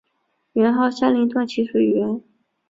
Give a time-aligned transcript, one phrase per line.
[0.53, 2.23] 元昊下令断其水源。